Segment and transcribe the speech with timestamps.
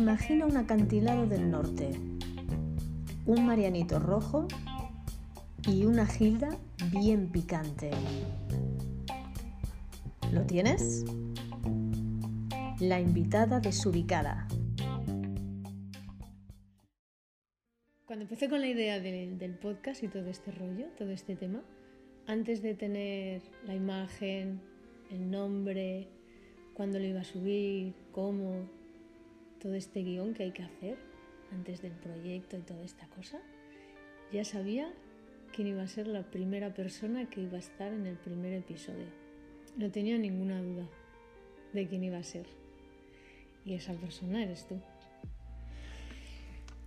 [0.00, 1.90] Imagina un acantilado del norte,
[3.26, 4.48] un marianito rojo
[5.68, 6.56] y una gilda
[6.90, 7.90] bien picante.
[10.32, 11.04] ¿Lo tienes?
[12.78, 14.48] La invitada desubicada.
[18.06, 21.60] Cuando empecé con la idea del, podcast y todo este rollo, todo este tema,
[22.26, 24.62] antes de tener la imagen,
[25.10, 26.08] el nombre,
[26.72, 28.79] cuándo lo iba a subir, cómo,
[29.60, 30.98] todo este guion que hay que hacer
[31.52, 33.40] antes del proyecto y toda esta cosa,
[34.32, 34.92] ya sabía
[35.54, 39.06] quién iba a ser la primera persona que iba a estar en el primer episodio.
[39.76, 40.86] No tenía ninguna duda
[41.72, 42.46] de quién iba a ser.
[43.64, 44.80] Y esa persona eres tú.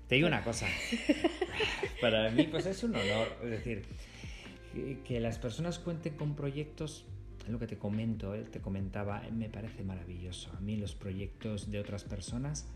[0.07, 0.67] Te digo una cosa.
[2.01, 3.27] Para mí, pues es un honor.
[3.43, 3.85] Es decir,
[5.05, 7.05] que las personas cuenten con proyectos
[7.47, 10.51] lo que te comento, eh, te comentaba, eh, me parece maravilloso.
[10.55, 12.67] A mí los proyectos de otras personas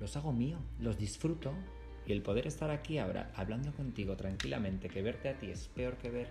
[0.00, 1.52] los hago mío, los disfruto.
[2.08, 5.96] Y el poder estar aquí ahora hablando contigo tranquilamente, que verte a ti es peor
[5.96, 6.28] que ver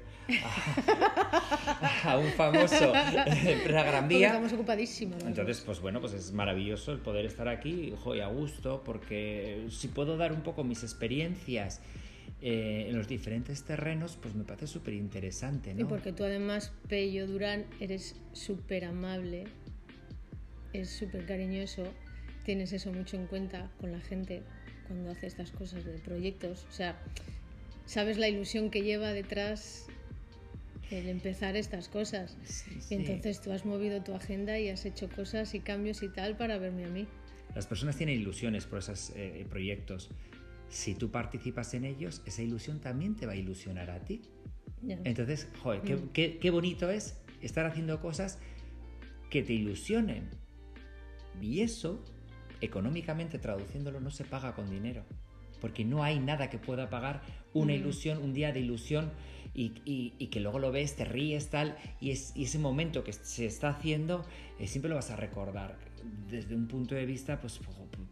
[2.06, 4.28] a, un famoso la Gran Vía.
[4.28, 5.22] Estamos ocupadísimos.
[5.24, 9.90] Entonces, pues bueno, pues es maravilloso el poder estar aquí, y a gusto, porque si
[9.90, 11.82] puedo dar un poco mis experiencias
[12.42, 15.74] eh, en los diferentes terrenos, pues me parece súper interesante.
[15.74, 15.82] ¿no?
[15.82, 19.46] Y porque tú además, Pello Durán, eres súper amable,
[20.74, 21.84] es súper cariñoso,
[22.44, 24.44] tienes eso mucho en cuenta con la gente
[24.88, 26.66] cuando hace estas cosas de proyectos.
[26.70, 27.02] O sea,
[27.86, 29.88] sabes la ilusión que lleva detrás
[30.92, 32.38] el empezar estas cosas.
[32.90, 36.58] entonces tú has movido tu agenda y has hecho cosas y cambios y tal para
[36.58, 37.08] verme a mí.
[37.56, 40.10] Las personas tienen ilusiones por esos eh, proyectos
[40.70, 44.22] si tú participas en ellos, esa ilusión también te va a ilusionar a ti.
[44.88, 46.10] Entonces, joder, mm.
[46.12, 48.40] qué, bonito es estar haciendo cosas
[49.30, 50.30] que te ilusionen.
[51.42, 52.04] Y eso,
[52.62, 55.04] económicamente traduciéndolo, no se paga con dinero.
[55.60, 57.22] Porque no hay nada que pueda pagar
[57.54, 57.78] una mm.
[57.78, 59.12] ilusión, un día de ilusión
[59.54, 63.70] y, que luego lo ves, te ríes, tal, y, es, ese momento que se está
[63.70, 64.26] haciendo,
[64.60, 65.78] eh, siempre lo vas a recordar
[66.30, 67.60] desde un punto de vista, pues,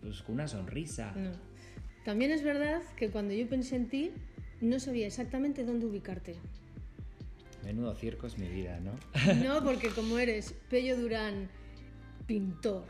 [0.02, 1.14] pues con una sonrisa.
[2.04, 4.12] También es verdad que cuando yo pensé en ti,
[4.62, 6.36] no sabía exactamente dónde ubicarte.
[7.64, 8.92] Menudo circo es mi vida, ¿no?
[9.44, 11.50] No, porque como eres Pello Durán,
[12.26, 12.86] pintor,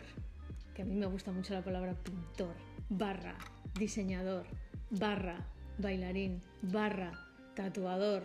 [0.73, 2.55] que a mí me gusta mucho la palabra pintor,
[2.89, 3.37] barra,
[3.77, 4.47] diseñador,
[4.89, 5.45] barra,
[5.77, 7.11] bailarín, barra,
[7.55, 8.23] tatuador,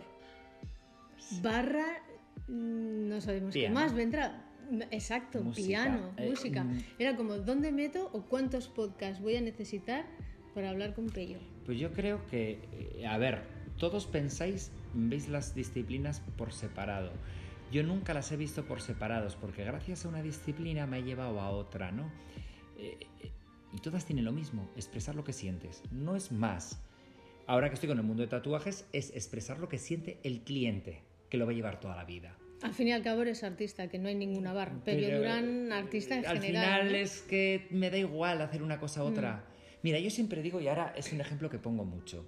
[1.43, 2.01] barra,
[2.47, 4.45] mm, no sabemos qué más vendrá.
[4.91, 6.63] Exacto, piano, eh, música.
[6.63, 6.83] Mm.
[6.99, 10.05] Era como, ¿dónde meto o cuántos podcasts voy a necesitar
[10.59, 11.37] para hablar con Pello?
[11.65, 13.43] Pues yo creo que, eh, a ver,
[13.77, 17.13] todos pensáis, veis las disciplinas por separado.
[17.71, 21.39] Yo nunca las he visto por separados, porque gracias a una disciplina me he llevado
[21.39, 22.11] a otra, ¿no?
[22.77, 23.31] Eh, eh,
[23.71, 25.81] y todas tienen lo mismo, expresar lo que sientes.
[25.91, 26.83] No es más.
[27.47, 31.03] Ahora que estoy con el mundo de tatuajes, es expresar lo que siente el cliente,
[31.29, 32.35] que lo va a llevar toda la vida.
[32.63, 34.75] Al fin y al cabo eres artista, que no hay ninguna barra.
[34.83, 36.65] Pero, Durán, artista en al general.
[36.65, 39.45] Al final es que me da igual hacer una cosa u otra.
[39.81, 42.25] Mira, yo siempre digo, y ahora es un ejemplo que pongo mucho,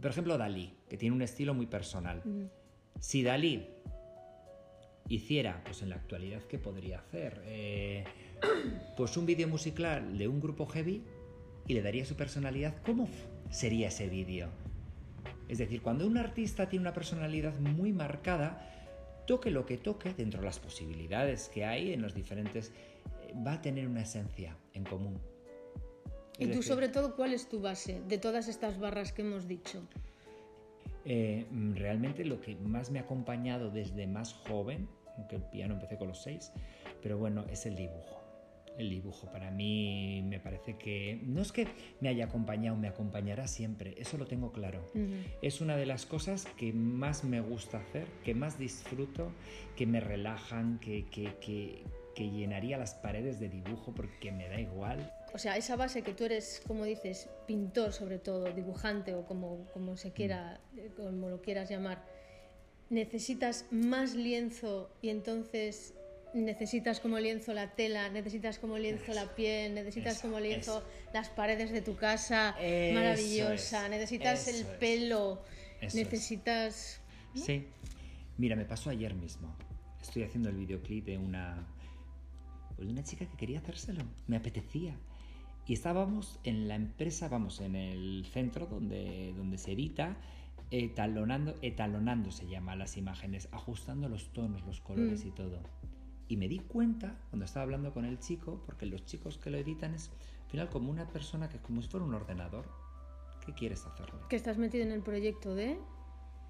[0.00, 2.22] por ejemplo Dalí, que tiene un estilo muy personal.
[3.00, 3.66] Si Dalí
[5.08, 7.42] hiciera, pues en la actualidad, ¿qué podría hacer?
[7.46, 8.04] Eh,
[8.96, 11.02] pues un vídeo musical de un grupo heavy
[11.66, 13.08] y le daría su personalidad, ¿cómo
[13.50, 14.48] sería ese vídeo?
[15.48, 18.68] Es decir, cuando un artista tiene una personalidad muy marcada,
[19.26, 22.72] toque lo que toque, dentro de las posibilidades que hay en los diferentes,
[23.22, 25.20] eh, va a tener una esencia en común.
[26.38, 29.82] ¿Y tú sobre todo cuál es tu base de todas estas barras que hemos dicho?
[31.04, 35.74] Eh, mm, realmente lo que más me ha acompañado desde más joven, aunque el piano
[35.74, 36.52] empecé con los seis,
[37.00, 38.22] pero bueno, es el dibujo.
[38.76, 41.66] El dibujo para mí me parece que no es que
[42.00, 44.84] me haya acompañado, me acompañará siempre, eso lo tengo claro.
[45.40, 49.32] Es una de las cosas que más me gusta hacer, que más disfruto,
[49.76, 51.84] que me relajan, que, que, que,
[52.14, 56.14] que llenaría las paredes de dibujo porque me da igual o sea, esa base que
[56.14, 60.62] tú eres, como dices, pintor sobre todo, dibujante o como, como se quiera,
[60.96, 62.02] como lo quieras llamar,
[62.88, 65.92] necesitas más lienzo y entonces
[66.32, 71.70] necesitas como lienzo la tela, necesitas como lienzo la piel, necesitas como lienzo las paredes
[71.70, 72.56] de tu casa
[72.94, 75.42] maravillosa, necesitas el pelo,
[75.82, 77.02] necesitas...
[77.34, 77.66] Sí.
[78.38, 79.54] Mira, me pasó ayer mismo.
[80.00, 81.66] Estoy haciendo el videoclip de una,
[82.78, 84.02] de una chica que quería hacérselo.
[84.28, 84.96] Me apetecía.
[85.66, 90.16] Y estábamos en la empresa, vamos, en el centro donde, donde se edita,
[90.70, 95.28] etalonando, etalonando se llama las imágenes, ajustando los tonos, los colores mm.
[95.28, 95.60] y todo.
[96.28, 99.58] Y me di cuenta cuando estaba hablando con el chico, porque los chicos que lo
[99.58, 100.10] editan es
[100.44, 102.68] Al final, como una persona que es como si fuera un ordenador,
[103.44, 104.20] ¿qué quieres hacerle?
[104.28, 105.78] Que estás metido en el proyecto de...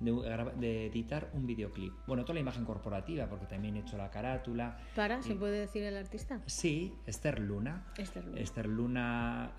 [0.01, 1.93] De, editar un videoclip.
[2.07, 4.79] Bueno, toda la imagen corporativa, porque también he hecho la carátula.
[4.95, 5.23] ¿Para?
[5.23, 6.43] ¿Se puede decir el artista?
[6.47, 7.87] Sí, Esther Luna.
[7.97, 8.41] Esther Luna.
[8.41, 9.53] Esther Luna,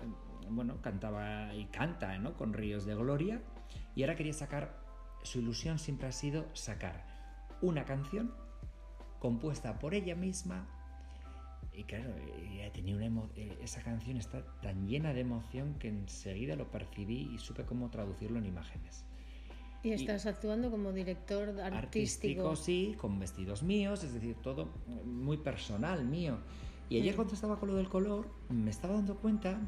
[0.48, 2.36] bueno, cantaba y canta, ¿no?
[2.36, 3.42] Con Ríos de Gloria.
[3.96, 4.80] Y ahora quería sacar,
[5.24, 7.04] su ilusión siempre ha sido sacar
[7.60, 8.32] una canción
[9.18, 10.68] compuesta por ella misma
[11.78, 12.12] y claro,
[12.72, 17.38] tenía una eh, esa canción está tan llena de emoción que enseguida lo percibí y
[17.38, 19.04] supe cómo traducirlo en imágenes.
[19.82, 21.76] Y estás actuando como director artístico.
[21.76, 24.68] Artístico, sí, con vestidos míos, es decir, todo
[25.04, 26.38] muy personal mío.
[26.90, 27.16] Y ayer mm.
[27.16, 29.60] cuando estaba con lo del color, me estaba dando cuenta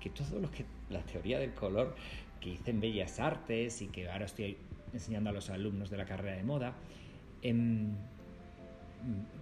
[0.00, 1.94] que todo lo que, la teoría del color
[2.40, 4.56] que hice en Bellas Artes y que ahora estoy
[4.92, 6.74] enseñando a los alumnos de la carrera de moda,
[7.42, 7.94] em,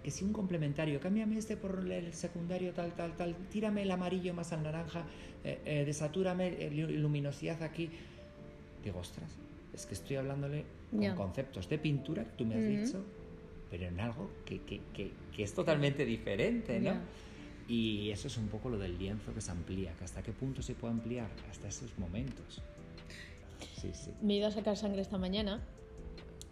[0.03, 4.33] que si un complementario, cámbiame este por el secundario tal, tal, tal, tírame el amarillo
[4.33, 5.05] más al naranja,
[5.43, 7.89] eh, eh, desatúrame luminosidad aquí.
[8.83, 9.37] Digo, ostras,
[9.77, 13.03] es que estoy hablándole con conceptos de pintura que tú me has dicho,
[13.69, 16.95] pero en algo que, que, que, es totalmente diferente, ¿no?
[17.67, 20.61] Y eso es un poco lo del lienzo que se amplía, que hasta qué punto
[20.63, 22.61] se puede ampliar, hasta esos momentos.
[23.79, 24.11] Sí, sí.
[24.21, 25.61] Me he ido a sacar sangre esta mañana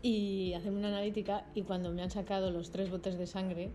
[0.04, 3.72] y hacerme una analítica y cuando me han sacado los tres botes de sangre,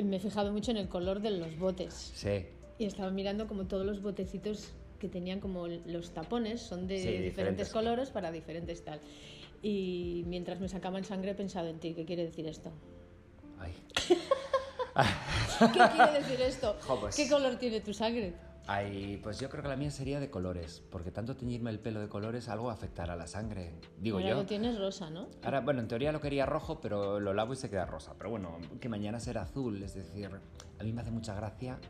[0.00, 2.12] me he fijado mucho en el color de los botes.
[2.14, 2.46] Sí.
[2.78, 7.70] Y estaba mirando como todos los botecitos que tenían como los tapones, son de diferentes,
[7.70, 9.00] colores para diferentes tal.
[9.60, 12.70] Y mientras me sacaban sangre he pensado en ti, ¿qué quiere decir esto?
[13.58, 13.74] Ay.
[15.58, 16.76] ¿Qué quiere decir esto?
[17.00, 18.32] Pues ¿Qué color tiene tu sangre?
[18.68, 22.00] Ay, pues yo creo que la mía sería de colores, porque tanto teñirme el pelo
[22.00, 24.36] de colores algo afectará a la sangre, digo Ahora yo.
[24.36, 25.26] lo tienes rosa, ¿no?
[25.42, 28.14] Ahora, bueno, en teoría lo quería rojo, pero lo lavo y se queda rosa.
[28.16, 30.30] Pero bueno, que mañana será azul, es decir,
[30.78, 31.80] a mí me hace mucha gracia,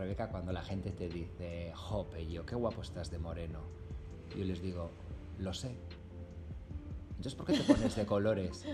[0.00, 3.60] Rebeca, cuando la gente te dice, jope, yo, qué guapo estás de moreno.
[4.34, 4.90] Yo les digo,
[5.38, 5.76] lo sé.
[7.10, 8.64] Entonces, ¿por qué te pones de colores?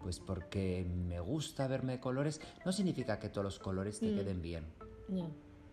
[0.00, 2.40] Pues porque me gusta verme de colores.
[2.64, 4.16] No significa que todos los colores te mm.
[4.16, 4.64] queden bien.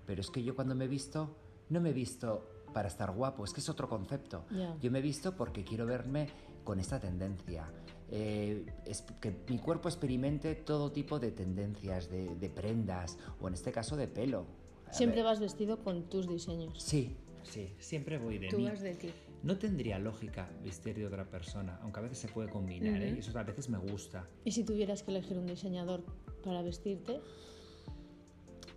[0.06, 1.36] Pero es que yo cuando me he visto,
[1.70, 4.46] no me he visto para estar guapo, es que es otro concepto.
[4.80, 6.30] Yo me he visto porque quiero verme
[6.64, 7.66] con esta tendencia.
[8.10, 13.72] Eh, es que mi cuerpo experimente todo tipo de tendencias, de, prendas, o en este
[13.72, 14.46] caso de pelo.
[14.92, 16.82] siempre vas vestido con tus diseños.
[16.82, 19.12] Sí, sí, siempre voy de Tú vas de ti.
[19.44, 23.14] No tendría lógica vestir de otra persona, aunque a veces se puede combinar, ¿eh?
[23.16, 24.28] y eso a veces me gusta.
[24.44, 26.04] ¿Y si tuvieras que elegir un diseñador
[26.44, 27.22] para vestirte?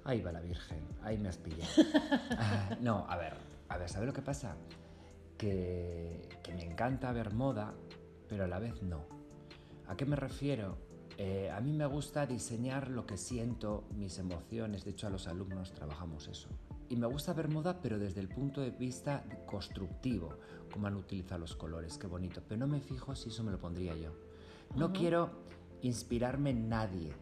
[0.05, 1.71] Ahí va la Virgen, ahí me has pillado.
[2.39, 3.35] Ah, no, a ver,
[3.69, 4.57] a ver, ¿sabes lo que pasa?
[5.37, 7.75] Que, me encanta ver moda,
[8.29, 9.20] pero a la vez no.
[9.91, 10.79] ¿A qué me refiero?
[11.19, 15.27] Eh, a mí me gusta diseñar lo que siento, mis emociones, de hecho a los
[15.27, 16.49] alumnos trabajamos eso.
[16.89, 20.37] Y me gusta ver moda, pero desde el punto de vista constructivo,
[20.73, 22.41] cómo han utilizado los colores, qué bonito.
[22.49, 24.13] Pero no me fijo si eso me lo pondría yo.
[24.77, 25.31] No quiero
[25.83, 27.13] inspirarme en nadie,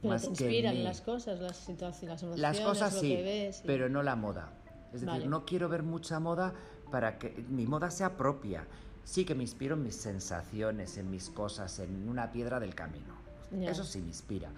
[0.00, 3.62] pero te inspiran las cosas, las situaciones, las emociones, las cosas lo sí, que ves.
[3.66, 4.52] pero no la moda.
[4.94, 6.54] Es decir, no quiero ver mucha moda
[6.92, 8.64] para que mi moda sea propia.
[9.06, 13.14] Sí que me inspiro en mis sensaciones, en mis cosas, en una piedra del camino.
[13.62, 14.50] Eso sí me inspira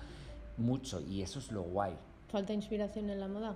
[0.57, 1.93] mucho y eso es lo guay.
[2.31, 3.55] ¿Falta inspiración en la moda?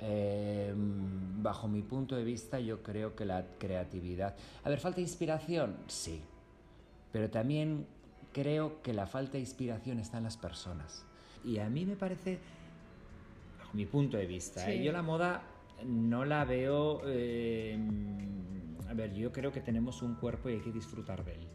[0.00, 4.34] Em, bajo mi punto de vista, yo creo que la creatividad.
[4.64, 5.76] A ver, ¿falta inspiración?
[5.88, 6.22] Sí.
[7.12, 7.86] Pero también
[8.32, 11.04] creo que la falta de inspiración está en las personas.
[11.44, 12.38] Y a mí me parece,
[13.58, 14.82] bajo mi punto de vista, ¿eh?
[14.82, 15.42] yo la moda
[15.84, 17.02] no la veo...
[17.06, 17.78] Eh,
[18.88, 21.48] a ver, yo creo que tenemos un cuerpo y hay que disfrutar de él.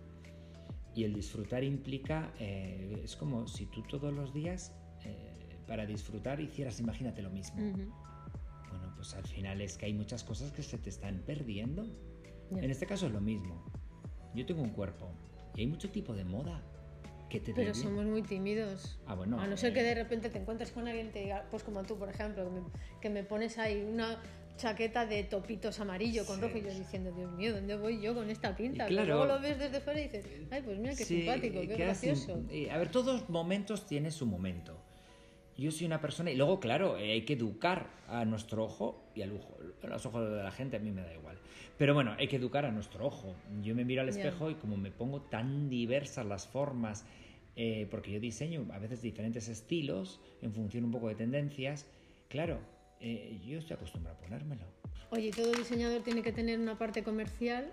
[0.95, 4.73] Y el disfrutar implica, eh, es como si tú todos los días
[5.67, 7.57] para disfrutar hicieras, imagínate lo mismo.
[7.59, 11.87] Bueno, pues al final es que hay muchas cosas que se te están perdiendo.
[12.51, 13.65] En este caso es lo mismo.
[14.33, 15.09] Yo tengo un cuerpo
[15.55, 16.61] y hay mucho tipo de moda
[17.55, 18.99] pero somos muy tímidos.
[19.05, 19.39] Ah, bueno.
[19.39, 21.97] A no ser que de repente te encuentres con alguien te diga, pues como tú,
[21.97, 22.49] por ejemplo,
[23.01, 24.21] que me, pones ahí una
[24.57, 28.29] chaqueta de topitos amarillo con rojo y yo diciendo, Dios mío, ¿dónde voy yo con
[28.29, 28.85] esta pinta?
[28.85, 32.43] Claro, luego lo ves desde fuera y dices, ay, pues mira qué simpático, qué gracioso.
[32.71, 34.84] a ver, todos momentos tienen su momento.
[35.57, 39.21] Yo soy una persona, y luego, claro, eh, hay que educar a nuestro ojo y
[39.21, 39.57] al ojo.
[39.83, 41.37] A los ojos de la gente a mí me da igual.
[41.77, 43.35] Pero bueno, hay que educar a nuestro ojo.
[43.61, 47.05] Yo me miro al espejo y como me pongo tan diversas las formas,
[47.55, 51.85] eh, porque yo diseño a veces diferentes estilos en función un poco de tendencias,
[52.27, 52.59] claro,
[52.99, 54.65] eh, yo estoy acostumbrado a ponérmelo.
[55.11, 57.71] Oye, ¿todo diseñador tiene que tener una parte comercial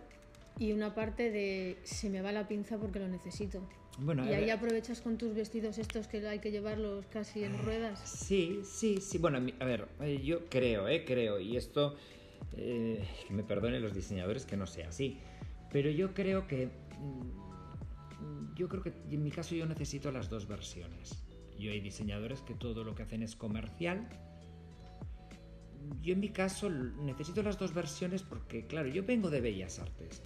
[0.58, 3.62] y una parte de se me va la pinza porque lo necesito.
[3.98, 8.00] Bueno, y ahí aprovechas con tus vestidos estos que hay que llevarlos casi en ruedas.
[8.04, 9.18] Sí, sí, sí.
[9.18, 11.96] Bueno, a ver, eh, yo creo, eh, creo, y esto,
[12.56, 15.18] eh, que me perdonen los diseñadores que no sea así,
[15.70, 16.68] pero yo creo que,
[16.98, 21.22] mm, yo creo que en mi caso yo necesito las dos versiones.
[21.58, 24.08] Yo hay diseñadores que todo lo que hacen es comercial.
[26.00, 30.22] Yo en mi caso necesito las dos versiones porque, claro, yo vengo de Bellas Artes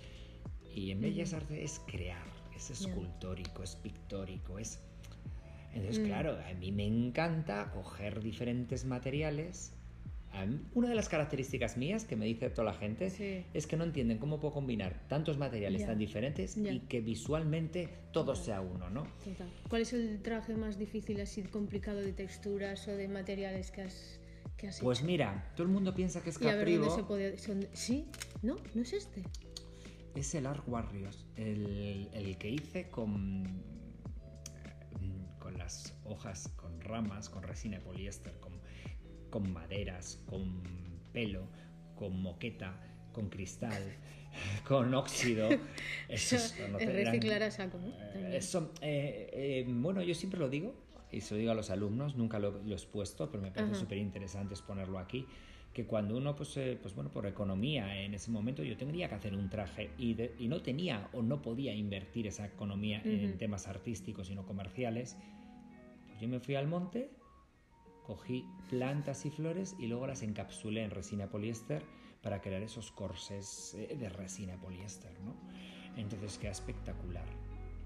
[0.74, 2.26] y en Bellas Artes es crear,
[2.56, 4.80] es escultórico, es pictórico, es...
[5.74, 6.06] Entonces, mm.
[6.06, 9.72] claro, a mí me encanta coger diferentes materiales.
[10.74, 14.18] una de las características mías que me dice toda la gente es que no entienden
[14.18, 19.06] cómo puedo combinar tantos materiales tan diferentes y que visualmente todo sea uno, ¿no?
[19.68, 24.18] ¿Cuál es el traje más difícil, así complicado de texturas o de materiales que has,
[24.56, 26.94] que Pues mira, todo el mundo piensa que es Caprivo.
[26.94, 27.36] se puede...
[27.74, 28.06] ¿Sí?
[28.42, 28.56] ¿No?
[28.74, 29.22] ¿No es este?
[30.16, 33.62] Es el Art Warriors, el, que hice con,
[35.38, 38.60] con las hojas, con ramas, con resina de poliéster, con,
[39.30, 40.62] con maderas, con
[41.12, 41.46] pelo,
[41.94, 42.80] con moqueta,
[43.12, 43.82] con cristal,
[44.66, 45.48] con óxido.
[46.08, 47.88] Eso, es reciclar a saco, ¿no?
[48.14, 48.40] Eh,
[48.80, 50.74] eh, eh, bueno, yo siempre lo digo,
[51.12, 53.98] y se lo digo a los alumnos, nunca lo, he expuesto, pero me parece súper
[53.98, 55.26] interesante exponerlo aquí
[55.76, 59.14] que cuando uno, pues, eh, pues bueno, por economía en ese momento yo tendría que
[59.14, 63.68] hacer un traje y, y no tenía o no podía invertir esa economía en temas
[63.68, 65.18] artísticos y no comerciales,
[66.06, 67.10] pues yo me fui al monte,
[68.06, 71.82] cogí plantas y flores y luego las encapsulé en resina poliéster
[72.22, 75.34] para crear esos corsés eh, de resina poliéster, ¿no?
[75.98, 77.26] Entonces queda espectacular.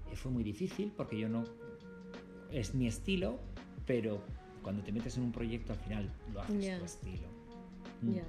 [0.09, 1.43] Y fue muy difícil porque yo no...
[2.51, 3.37] Es mi estilo,
[3.85, 4.23] pero
[4.63, 7.40] cuando te metes en un proyecto al final lo haces tu estilo.
[8.01, 8.13] Mm.
[8.15, 8.23] Ya.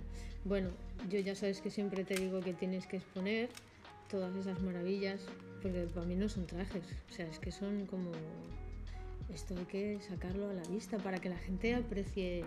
[0.44, 0.70] Bueno,
[1.08, 3.48] yo ya sabes que siempre te digo que tienes que exponer
[4.10, 5.20] todas esas maravillas,
[5.62, 8.10] porque para mí no son trajes, o sea, es que son como
[9.34, 12.44] esto hay que sacarlo a la vista para que la gente aprecie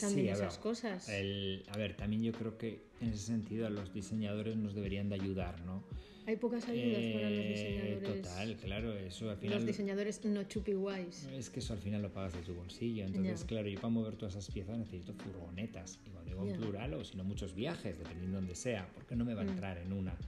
[0.00, 1.08] también esas cosas.
[1.08, 5.60] a ver, también yo creo que en ese sentido los diseñadores nos deberían de ayudar,
[5.62, 5.82] ¿no?
[6.26, 8.22] Hay pocas ayudas para los eh, diseñadores.
[8.22, 9.56] Total, claro, eso al final...
[9.56, 11.26] Los diseñadores no chupi guays.
[11.32, 14.16] Es que eso al final lo pagas de tu bolsillo, entonces claro, yo para mover
[14.16, 17.98] todas esas piezas necesito furgonetas, y cuando digo en plural o si no muchos viajes,
[17.98, 19.48] dependiendo de donde sea, porque no me va a mm.
[19.48, 20.18] entrar en una.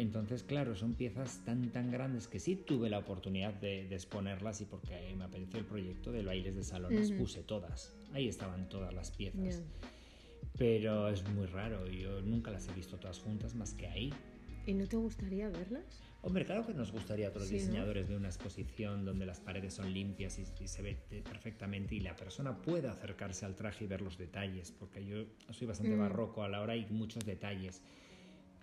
[0.00, 4.64] Entonces, claro, son piezas tan tan grandes que sí tuve la oportunidad de, exponerlas y
[4.64, 7.94] porque me apareció el proyecto de bailes de salón, las puse todas.
[8.14, 9.62] Ahí estaban todas las piezas.
[10.56, 14.12] Pero es muy raro, yo nunca las he visto todas juntas más que ahí.
[14.66, 16.02] ¿Y no te gustaría verlas?
[16.22, 19.92] Hombre, claro que nos gustaría a otros diseñadores de una exposición donde las paredes son
[19.92, 24.16] limpias y, se ve perfectamente y la persona pueda acercarse al traje y ver los
[24.16, 26.00] detalles, porque yo soy bastante mm.
[26.00, 27.82] barroco a la hora y muchos detalles.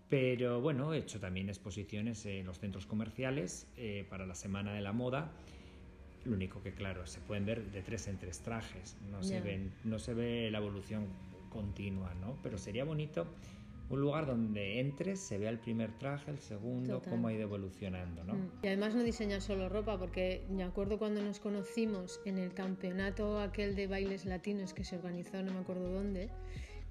[0.09, 4.81] Pero bueno, he hecho también exposiciones en los centros comerciales eh, para la Semana de
[4.81, 5.31] la Moda.
[6.23, 8.97] Lo único que, claro, se pueden ver de tres en tres trajes.
[9.11, 11.07] No, se, ven, no se ve la evolución
[11.49, 12.37] continua, ¿no?
[12.41, 13.27] Pero sería bonito
[13.89, 18.23] un lugar donde entres, se vea el primer traje, el segundo, cómo ha ido evolucionando,
[18.25, 18.33] ¿no?
[18.33, 18.51] Mm.
[18.63, 23.39] Y además no diseñas solo ropa, porque me acuerdo cuando nos conocimos en el campeonato
[23.39, 26.29] aquel de bailes latinos que se organizó, no me acuerdo dónde,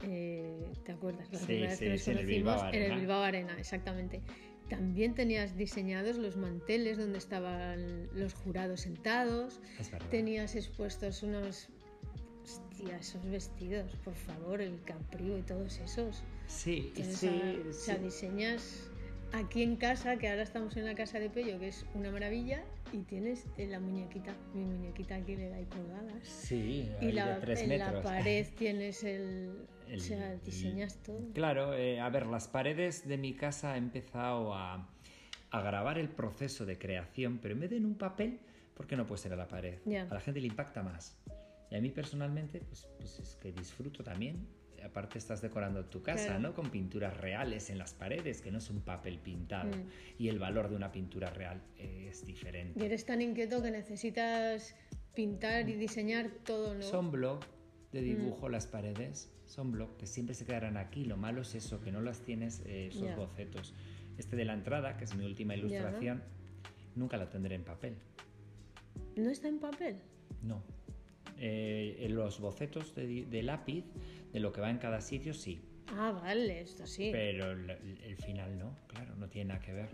[0.03, 1.31] eh, ¿te acuerdas?
[1.33, 2.85] La sí, sí, vez en el Bilbao Arena.
[2.85, 4.23] En el Bilbao Arena, exactamente.
[4.69, 9.61] También tenías diseñados los manteles donde estaban los jurados sentados.
[10.11, 11.69] Tenías expuestos unos
[12.47, 16.23] Hostia, esos vestidos, por favor, el caprio y todos esos.
[16.47, 17.61] Sí, sí.
[17.69, 18.89] O sea, diseñas
[19.33, 22.63] aquí en casa, que ahora estamos en la casa de Pello, que es una maravilla,
[22.93, 26.13] y tienes la muñequita, mi muñequita aquí le da ahí colgada.
[26.23, 31.33] Sí, y la, en la pared tienes el, o sea, diseñas todo.
[31.33, 34.89] Claro, eh, a ver, las paredes de mi casa he empezado a,
[35.51, 38.41] a, grabar el proceso de creación, pero en vez de en un papel,
[38.75, 39.79] ¿por qué no puede ser a la pared?
[40.11, 41.17] A la gente le impacta más.
[41.71, 44.47] Y a mí personalmente, pues, pues es que disfruto también.
[44.85, 46.55] Aparte estás decorando tu casa, ¿no?
[46.55, 49.71] Con pinturas reales en las paredes, que no es un papel pintado.
[49.71, 49.89] Mm.
[50.19, 52.79] Y el valor de una pintura real es diferente.
[52.81, 54.77] Y eres tan inquieto que necesitas
[55.15, 56.83] pintar y diseñar todo, ¿no?
[56.83, 57.41] Son blog
[57.93, 58.53] de dibujo mm.
[58.53, 61.05] las paredes, son blog que siempre se quedarán aquí.
[61.05, 63.75] Lo malo es eso, que no las tienes eh, esos bocetos.
[64.19, 66.23] Este de la entrada, que es mi última ilustración,
[66.95, 67.97] nunca lo tendré en papel.
[69.17, 69.97] ¿No está en papel?
[70.43, 70.63] No.
[71.39, 73.85] Eh, los bocetos de, lápiz
[74.33, 75.61] de lo que va en cada sitio, sí.
[75.89, 77.11] Ah, vale, esto sí.
[77.13, 79.89] Pero el, final no, claro, no tiene nada que ver.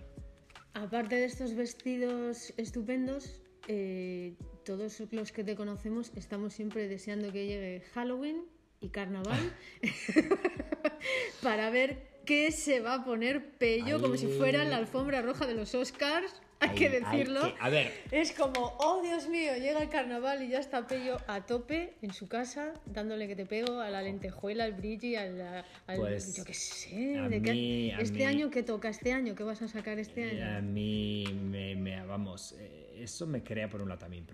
[0.74, 7.46] Aparte de estos vestidos estupendos, eh, todos los que te conocemos estamos siempre deseando que
[7.46, 8.44] llegue Halloween
[8.80, 9.52] y Carnaval
[11.42, 15.54] para ver que se va a poner pello como si fuera la alfombra roja de
[15.54, 17.54] los Oscars hay que decirlo.
[17.60, 17.92] a ver.
[18.10, 22.12] Es como, oh Dios mío, llega el carnaval y ya está Pello a tope en
[22.12, 25.64] su casa, dándole que te pego a la lentejuela, al brilli, al.
[25.96, 26.96] pues, yo qué sé.
[26.96, 29.34] De este año, ¿qué toca este año?
[29.34, 30.58] ¿Qué vas a sacar este eh, año?
[30.58, 34.24] A mí, me, vamos, eh, eso me crea por un lado también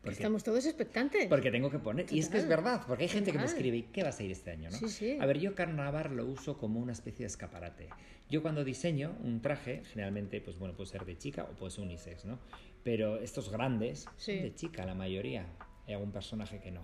[0.00, 1.26] presión Estamos todos expectantes.
[1.28, 2.06] Porque tengo que poner.
[2.10, 4.30] Y es que es verdad, porque hay gente que me escribe, ¿qué vas a ir
[4.30, 4.70] este año?
[4.70, 4.76] ¿no?
[4.76, 5.18] Sí, sí.
[5.20, 7.88] A ver, yo carnaval lo uso como una especie de escaparate.
[8.28, 11.84] Yo cuando diseño un traje, generalmente, pues bueno, puede ser de chica o puede ser
[11.84, 12.38] unisex, ¿no?
[12.82, 15.46] Pero estos grandes son de chica, la mayoría.
[15.86, 16.82] Hay algún personaje que no.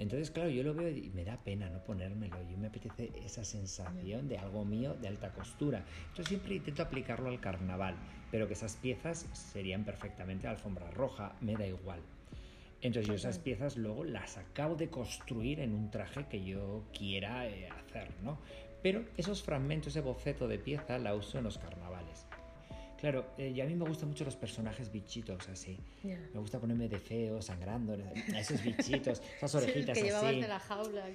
[0.00, 2.36] Entonces, claro, yo lo veo y me da pena no ponérmelo.
[2.50, 5.84] Yo me apetece esa sensación de algo mío de alta costura.
[6.16, 7.96] Yo siempre intento aplicarlo al carnaval,
[8.30, 12.00] pero que esas piezas serían perfectamente alfombra roja, me da igual.
[12.82, 17.46] Entonces yo esas piezas luego las acabo de construir en un traje que yo quiera
[17.46, 18.38] eh, hacer, ¿no?
[18.82, 22.26] Pero esos fragmentos, ese boceto de pieza la uso en los carnavales.
[23.00, 25.78] Claro, eh, y a mí me gustan mucho los personajes bichitos así.
[26.04, 27.96] Me gusta ponerme de feo, sangrando,
[28.36, 31.06] esos bichitos, esas orejitas sí, que llevabas de la jaula.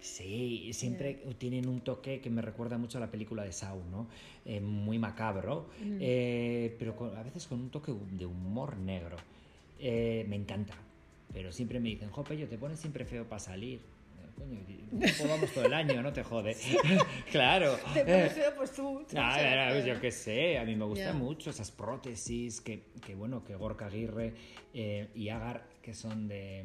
[0.00, 4.06] Sí, siempre tienen un toque que me recuerda mucho a la película de Saw, ¿no?
[4.44, 5.96] Eh, muy macabro, mm.
[6.00, 9.16] eh, pero a veces con un toque de humor negro.
[9.80, 10.74] me encanta,
[11.32, 13.80] pero siempre me dicen, Jope, yo te pones siempre feo para salir
[14.40, 16.56] coño, vamos todo el año, no te jode.
[17.30, 17.76] claro.
[17.94, 19.04] Te feo, pues tú.
[19.16, 23.54] ah, yo qué sé, a mí me gustan mucho esas prótesis que, que, bueno, que
[23.54, 24.34] Gorka Aguirre
[24.74, 26.64] eh, y Agar, que son de,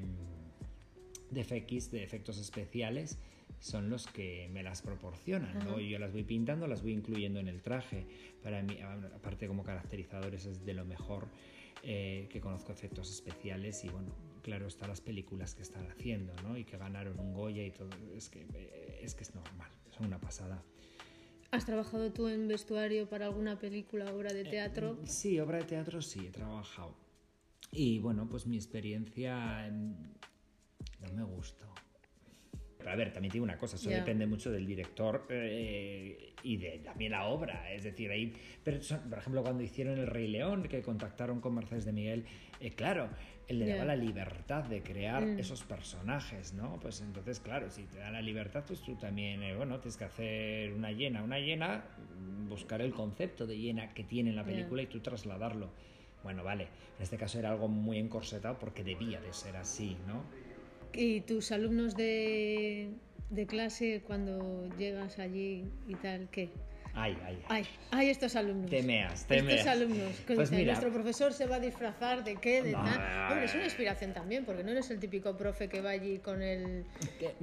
[1.29, 3.17] de FX, de efectos especiales,
[3.59, 5.79] son los que me las proporcionan, ¿no?
[5.79, 8.07] Y yo las voy pintando, las voy incluyendo en el traje.
[8.43, 8.79] Para mí,
[9.15, 11.27] aparte como caracterizadores, es de lo mejor
[11.83, 14.09] eh, que conozco efectos especiales y bueno,
[14.41, 16.57] claro está las películas que están haciendo, ¿no?
[16.57, 17.89] Y que ganaron un Goya y todo.
[18.15, 18.45] Es que
[19.01, 20.63] es, que es normal, son una pasada.
[21.51, 24.97] ¿Has trabajado tú en vestuario para alguna película, obra de teatro?
[25.03, 26.95] Eh, sí, obra de teatro sí, he trabajado.
[27.71, 31.65] Y bueno, pues mi experiencia no me gustó.
[32.85, 36.81] Pero a ver, también tiene una cosa, eso depende mucho del director eh, y de
[36.83, 37.73] también la obra.
[37.73, 38.31] Es decir, ahí,
[38.63, 38.77] pero
[39.09, 42.25] por ejemplo, cuando hicieron El Rey León, que contactaron con Mercedes de Miguel,
[42.59, 43.09] eh, claro,
[43.47, 45.39] él le daba la libertad de crear mm.
[45.39, 46.79] esos personajes, ¿no?
[46.79, 50.03] Pues entonces, claro, si te da la libertad, pues tú también, eh, bueno, tienes que
[50.03, 51.85] hacer una llena, una llena,
[52.47, 55.71] buscar el concepto de llena que tiene en la película y tú trasladarlo.
[56.21, 56.65] Bueno, vale,
[56.97, 60.44] en este caso era algo muy encorsetado porque debía de ser así, ¿no?
[60.97, 62.89] ¿Y tus alumnos de,
[63.29, 66.49] de clase cuando llegas allí y tal, qué?
[66.97, 67.65] Ay, ay, ay.
[67.91, 68.69] Ay, estos alumnos.
[68.69, 69.59] Temeas, temeas.
[69.59, 70.13] Estos alumnos.
[70.25, 73.31] Pues mira, nuestro profesor se va a disfrazar de qué, de tal.
[73.31, 76.41] Hombre, es una inspiración también, porque no eres el típico profe que va allí con
[76.41, 76.85] el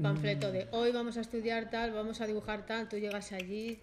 [0.00, 3.78] panfleto de hoy vamos a estudiar tal, vamos a dibujar tal, tú llegas allí,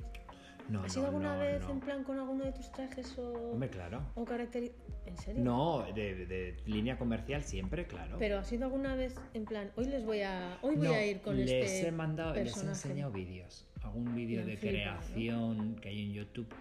[0.69, 4.01] no, ¿Has ido alguna vez en plan con alguno de tus trajes o, Hombre, claro.
[4.15, 4.71] o carácter...
[5.05, 5.43] ¿En serio?
[5.43, 8.17] No, de, línea comercial siempre, claro.
[8.19, 11.21] Pero ¿has ido alguna vez en plan, hoy les voy a, hoy voy a ir
[11.21, 12.67] con les este he mandado, personaje.
[12.69, 16.53] les he enseñado vídeos, algún vídeo de creación que hay en YouTube.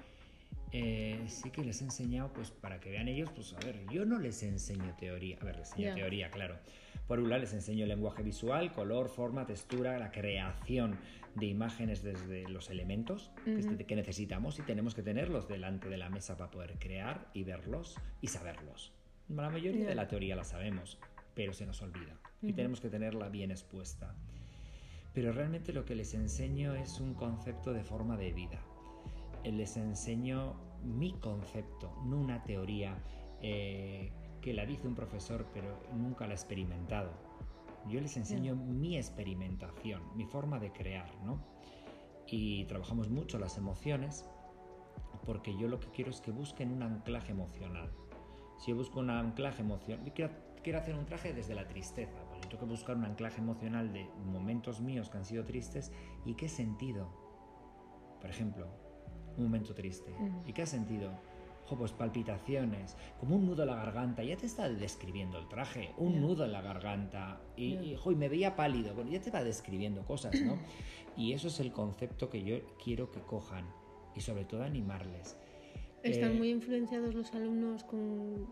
[0.73, 4.05] Eh, sí que les he enseñado, pues para que vean ellos, pues a ver, yo
[4.05, 6.59] no les enseño teoría, a ver, les enseño teoría, claro.
[7.09, 10.99] Por un lado les enseño el lenguaje visual, color, forma, textura, la creación
[11.35, 13.31] de imágenes desde los elementos
[13.87, 17.97] que, necesitamos y tenemos que tenerlos delante de la mesa para poder crear y verlos
[18.21, 18.93] y saberlos.
[19.31, 20.99] La mayoría de la teoría la sabemos,
[21.35, 24.15] pero se nos olvida y tenemos que tenerla bien expuesta.
[25.15, 28.61] Pero realmente lo que les enseño es un concepto de forma de vida.
[29.45, 32.99] Les enseño mi concepto, no una teoría
[33.41, 34.13] eh,
[34.49, 37.11] que la dice un profesor pero nunca la ha experimentado.
[37.87, 41.45] Yo les enseño mi experimentación, mi forma de crear, ¿no?
[42.27, 44.25] Y trabajamos mucho las emociones
[45.27, 47.91] porque yo lo que quiero es que busquen un anclaje emocional.
[48.57, 50.33] Si yo busco un anclaje emocional, quiero,
[50.63, 53.93] quiero hacer un traje desde la tristeza, pues yo tengo que buscar un anclaje emocional
[53.93, 55.93] de momentos míos que han sido tristes
[56.25, 57.07] y qué sentido.
[58.19, 58.67] Por ejemplo,
[59.37, 60.11] un momento triste.
[60.47, 61.13] ¿Y qué ha sentido?
[61.77, 66.21] Pues palpitaciones, como un nudo en la garganta, ya te está describiendo el traje, un
[66.21, 70.41] nudo en la garganta, y, y, me veía pálido, bueno, ya te va describiendo cosas,
[70.41, 70.59] ¿no?
[71.17, 73.67] y eso es el concepto que yo quiero que cojan,
[74.15, 75.37] y sobre todo animarles.
[76.03, 78.47] Están eh, muy influenciados los alumnos con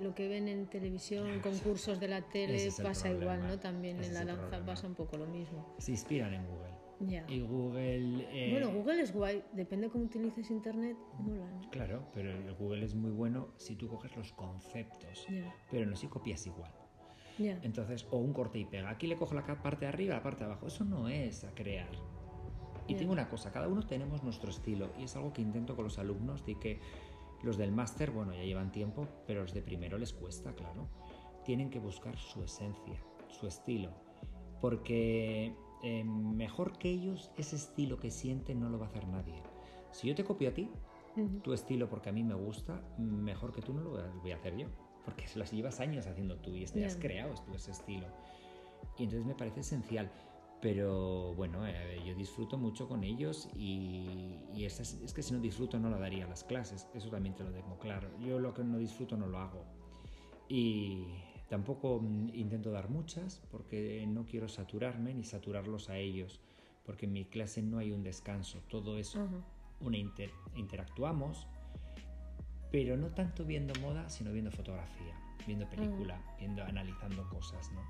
[0.00, 3.58] lo que ven en televisión, concursos de la tele, pasa igual, ¿no?
[3.58, 5.74] También en la danza pasa un poco lo mismo.
[5.78, 6.75] Se inspiran en Google.
[7.00, 8.26] Y Google...
[8.32, 11.46] Eh, bueno, Google es guay, depende cómo utilices Internet, mola.
[11.70, 15.26] Claro, pero el Google es muy bueno si tú coges los conceptos,
[15.70, 16.72] pero no si copias igual.
[17.38, 18.90] Entonces, o un corte y pega.
[18.90, 20.66] Aquí le cojo la parte de arriba, la parte de abajo.
[20.68, 21.90] Eso no es a crear.
[22.88, 25.84] Y tengo una cosa, cada uno tenemos nuestro estilo y es algo que intento con
[25.84, 26.80] los alumnos de que
[27.42, 30.88] los del máster, bueno, ya llevan tiempo, pero los de primero les cuesta, claro.
[31.44, 33.90] Tienen que buscar su esencia, su estilo,
[34.60, 39.42] porque eh, mejor que ellos, ese estilo que sienten no lo va a hacer nadie.
[39.90, 40.70] Si yo te copio a ti,
[41.42, 44.56] tu estilo porque a mí me gusta, mejor que tú no lo voy a hacer
[44.56, 44.68] yo,
[45.04, 48.06] porque se las llevas años haciendo tú y te has creado tú ese estilo.
[48.98, 50.10] Y entonces me parece esencial.
[50.60, 55.78] Pero bueno, eh, yo disfruto mucho con ellos y, es, es, que si no disfruto
[55.78, 58.08] no lo daría a las clases, eso también te lo tengo claro.
[58.18, 59.64] Yo lo que no disfruto no lo hago.
[60.48, 61.04] Y
[61.48, 66.40] tampoco mm, intento dar muchas porque no quiero saturarme ni saturarlos a ellos,
[66.84, 69.18] porque en mi clase no hay un descanso, todo es
[69.80, 69.98] una
[70.54, 71.46] interactuamos,
[72.70, 75.14] pero no tanto viendo moda, sino viendo fotografía,
[75.46, 77.80] viendo película, viendo, analizando cosas, ¿no?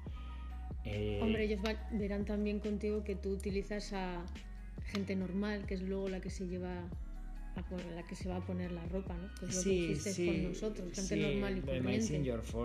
[0.84, 1.60] Eh, Hombre, ellos
[1.92, 4.24] verán también contigo que tú utilizas a
[4.84, 6.84] gente normal, que es luego la que se lleva
[7.60, 9.28] a la que se va a poner la ropa, ¿no?
[9.38, 11.90] Que es lo que hiciste con nosotros, gente normal y corriente.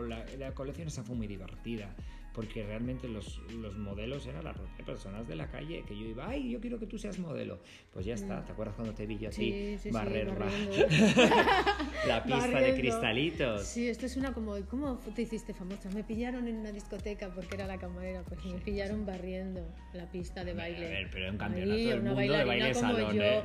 [0.10, 1.96] La, la colección esa fue muy divertida
[2.34, 6.50] porque realmente los, los modelos eran las personas de la calle que yo iba, ay,
[6.50, 7.60] yo quiero que tú seas modelo.
[7.92, 8.46] Pues ya está, mm.
[8.46, 10.28] ¿te acuerdas cuando te vi yo así barrer
[12.08, 13.64] la, pista de cristalitos?
[13.64, 15.90] Sí, esto es una como, ¿cómo te hiciste famosa?
[15.92, 20.46] Me pillaron en una discoteca porque era la camarera, pues me pillaron barriendo la pista
[20.46, 20.86] de baile.
[20.86, 23.22] A ver, pero en campeonato del mundo de baile salón.
[23.22, 23.44] ¿eh?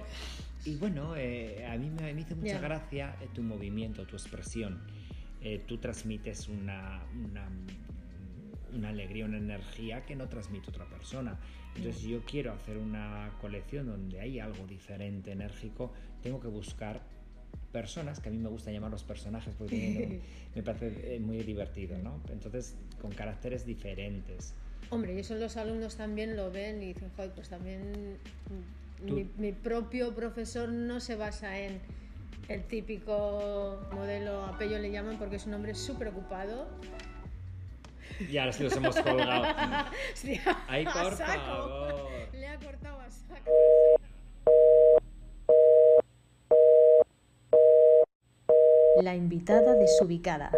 [0.65, 4.81] Y bueno, eh, a mí me, me hizo mucha gracia eh, tu movimiento, tu expresión.
[5.67, 7.49] tú transmites una, una
[8.77, 11.39] una alegría, una energía que no transmite otra persona.
[11.75, 17.03] Entonces, si yo quiero hacer una colección donde hay algo diferente, enérgico, tengo que buscar
[17.73, 20.21] personas, que a mí me gusta llamar los personajes porque
[20.55, 22.21] me parece eh, muy divertido, ¿no?
[22.31, 24.55] Entonces, con caracteres diferentes.
[24.91, 28.17] Hombre, y eso los alumnos también lo ven y dicen, joder, pues también
[29.05, 31.81] mi, mi, propio profesor no se basa en
[32.49, 36.69] el típico modelo, a Pello le llaman porque es un hombre súper ocupado,
[38.21, 39.45] y ahora sí los hemos colgado.
[40.69, 42.09] Ahí, por favor.
[42.33, 43.51] Le ha cortado a saco.
[49.03, 50.51] La invitada desubicada.